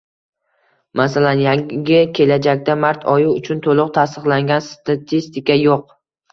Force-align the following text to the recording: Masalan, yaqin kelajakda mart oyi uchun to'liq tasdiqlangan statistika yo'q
Masalan, 1.01 1.43
yaqin 1.43 2.09
kelajakda 2.21 2.77
mart 2.87 3.07
oyi 3.13 3.29
uchun 3.35 3.63
to'liq 3.69 3.95
tasdiqlangan 4.01 4.67
statistika 4.73 5.63
yo'q 5.65 5.89